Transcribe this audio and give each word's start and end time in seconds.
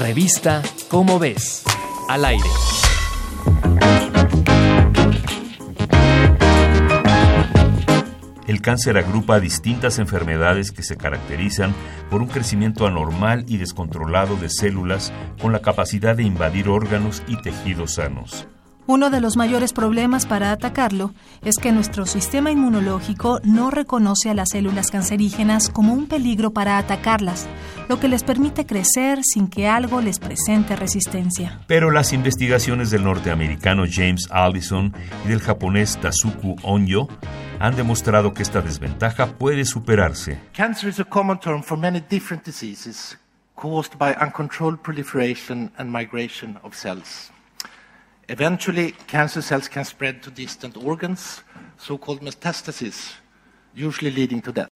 Revista 0.00 0.62
Cómo 0.88 1.18
ves. 1.18 1.64
Al 2.08 2.24
aire. 2.26 2.44
El 8.46 8.60
cáncer 8.60 8.98
agrupa 8.98 9.40
distintas 9.40 9.98
enfermedades 9.98 10.70
que 10.70 10.82
se 10.82 10.96
caracterizan 10.96 11.74
por 12.10 12.20
un 12.20 12.28
crecimiento 12.28 12.86
anormal 12.86 13.44
y 13.48 13.56
descontrolado 13.56 14.36
de 14.36 14.50
células 14.50 15.12
con 15.40 15.52
la 15.52 15.60
capacidad 15.60 16.14
de 16.14 16.24
invadir 16.24 16.68
órganos 16.68 17.22
y 17.26 17.36
tejidos 17.40 17.94
sanos. 17.94 18.46
Uno 18.88 19.10
de 19.10 19.20
los 19.20 19.36
mayores 19.36 19.72
problemas 19.72 20.26
para 20.26 20.52
atacarlo 20.52 21.12
es 21.42 21.56
que 21.56 21.72
nuestro 21.72 22.06
sistema 22.06 22.52
inmunológico 22.52 23.40
no 23.42 23.72
reconoce 23.72 24.30
a 24.30 24.34
las 24.34 24.50
células 24.50 24.92
cancerígenas 24.92 25.70
como 25.70 25.92
un 25.92 26.06
peligro 26.06 26.52
para 26.52 26.78
atacarlas, 26.78 27.48
lo 27.88 27.98
que 27.98 28.06
les 28.06 28.22
permite 28.22 28.64
crecer 28.64 29.18
sin 29.24 29.48
que 29.48 29.66
algo 29.66 30.00
les 30.00 30.20
presente 30.20 30.76
resistencia. 30.76 31.58
Pero 31.66 31.90
las 31.90 32.12
investigaciones 32.12 32.90
del 32.90 33.02
norteamericano 33.02 33.86
James 33.90 34.28
Allison 34.30 34.94
y 35.24 35.28
del 35.30 35.40
japonés 35.40 35.98
Tazuku 36.00 36.54
Onyo 36.62 37.08
han 37.58 37.74
demostrado 37.74 38.34
que 38.34 38.44
esta 38.44 38.62
desventaja 38.62 39.26
puede 39.26 39.64
superarse. 39.64 40.38
Cancer 40.52 40.88
is 40.90 41.00
a 41.00 41.04
common 41.04 41.40
term 41.40 41.60
for 41.60 41.76
many 41.76 42.00
different 42.08 42.44
diseases 42.44 43.18
caused 43.56 43.98
by 43.98 44.14
uncontrolled 44.20 44.80
proliferation 44.80 45.72
and 45.76 45.90
migration 45.90 46.56
of 46.62 46.72
cells. 46.76 47.32
Eventually, 48.28 48.92
cancer 49.06 49.40
cells 49.40 49.68
can 49.68 49.84
spread 49.84 50.20
to 50.22 50.30
distant 50.30 50.76
organs, 50.76 51.44
so 51.78 51.96
called 51.96 52.22
metastases, 52.22 53.14
usually 53.72 54.10
leading 54.10 54.42
to 54.42 54.52
death. 54.52 54.68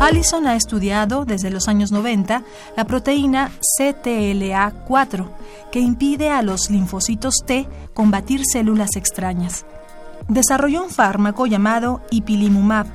Allison 0.00 0.46
ha 0.46 0.56
estudiado 0.56 1.26
desde 1.26 1.50
los 1.50 1.68
años 1.68 1.92
90 1.92 2.42
la 2.74 2.84
proteína 2.86 3.50
CTLA4, 3.78 5.28
que 5.70 5.80
impide 5.80 6.30
a 6.30 6.40
los 6.40 6.70
linfocitos 6.70 7.44
T 7.44 7.68
combatir 7.92 8.40
células 8.50 8.96
extrañas. 8.96 9.66
Desarrolló 10.28 10.82
un 10.84 10.90
fármaco 10.90 11.46
llamado 11.46 12.00
ipilimumab, 12.10 12.86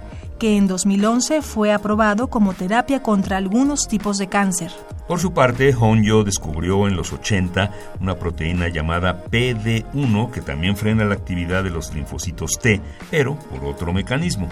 que 0.44 0.58
en 0.58 0.68
2011 0.68 1.42
fue 1.42 1.72
aprobado 1.72 2.28
como 2.28 2.54
terapia 2.54 3.02
contra 3.02 3.38
algunos 3.38 3.88
tipos 3.88 4.18
de 4.18 4.28
cáncer. 4.28 4.74
Por 5.08 5.22
su 5.22 5.32
parte, 5.32 5.74
Honjo 5.74 6.26
descubrió 6.26 6.86
en 6.90 6.98
los 6.98 7.14
80 7.14 7.72
una 8.02 8.20
proteína 8.20 8.68
llamada 8.68 9.24
PD1 9.24 10.32
que 10.32 10.42
también 10.42 10.76
frena 10.76 11.06
la 11.06 11.14
actividad 11.14 11.64
de 11.64 11.70
los 11.70 11.94
linfocitos 11.94 12.60
T, 12.62 12.82
pero 13.10 13.40
por 13.40 13.64
otro 13.64 13.94
mecanismo. 13.94 14.50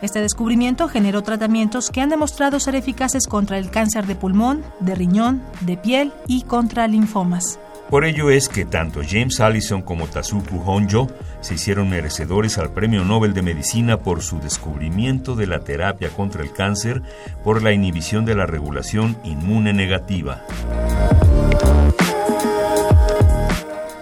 Este 0.00 0.20
descubrimiento 0.20 0.86
generó 0.86 1.22
tratamientos 1.22 1.90
que 1.90 2.00
han 2.00 2.10
demostrado 2.10 2.60
ser 2.60 2.76
eficaces 2.76 3.26
contra 3.26 3.58
el 3.58 3.68
cáncer 3.68 4.06
de 4.06 4.14
pulmón, 4.14 4.62
de 4.78 4.94
riñón, 4.94 5.42
de 5.62 5.76
piel 5.76 6.12
y 6.28 6.42
contra 6.42 6.86
linfomas. 6.86 7.58
Por 7.92 8.06
ello 8.06 8.30
es 8.30 8.48
que 8.48 8.64
tanto 8.64 9.02
James 9.06 9.38
Allison 9.38 9.82
como 9.82 10.06
Tazuku 10.06 10.62
Honjo 10.64 11.08
se 11.42 11.56
hicieron 11.56 11.90
merecedores 11.90 12.56
al 12.56 12.72
Premio 12.72 13.04
Nobel 13.04 13.34
de 13.34 13.42
Medicina 13.42 13.98
por 13.98 14.22
su 14.22 14.38
descubrimiento 14.38 15.36
de 15.36 15.46
la 15.46 15.60
terapia 15.60 16.08
contra 16.08 16.42
el 16.42 16.54
cáncer 16.54 17.02
por 17.44 17.62
la 17.62 17.70
inhibición 17.70 18.24
de 18.24 18.34
la 18.34 18.46
regulación 18.46 19.18
inmune 19.24 19.74
negativa. 19.74 20.42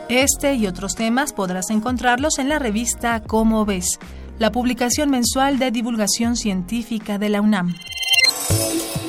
Este 0.09 0.55
y 0.55 0.69
otros 0.69 0.95
temas 0.95 1.33
podrás 1.33 1.71
encontrarlos 1.71 2.39
en 2.39 2.49
la 2.49 2.61
revista 2.61 3.21
Cómo 3.25 3.65
ves, 3.65 3.99
la 4.39 4.53
publicación 4.53 5.11
mensual 5.11 5.59
de 5.59 5.73
divulgación 5.73 6.37
científica 6.37 7.19
de 7.19 7.29
la 7.29 7.41
UNAM. 7.41 7.75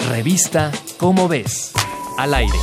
Revista 0.10 0.72
Cómo 0.98 1.28
ves. 1.28 1.72
Al 2.18 2.34
aire. 2.34 2.58